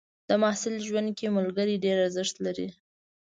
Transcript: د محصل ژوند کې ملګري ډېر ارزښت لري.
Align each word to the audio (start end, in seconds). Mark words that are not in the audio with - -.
د 0.29 0.31
محصل 0.41 0.75
ژوند 0.87 1.09
کې 1.17 1.35
ملګري 1.37 1.75
ډېر 1.85 1.97
ارزښت 2.05 2.35
لري. 2.45 2.67